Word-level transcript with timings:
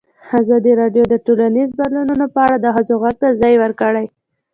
ازادي 0.39 0.73
راډیو 0.81 1.03
د 1.09 1.15
ټولنیز 1.25 1.69
بدلون 1.79 2.09
په 2.33 2.39
اړه 2.45 2.57
د 2.59 2.65
ښځو 2.75 2.95
غږ 3.03 3.15
ته 3.21 3.27
ځای 3.41 3.53
ورکړی. 3.63 4.05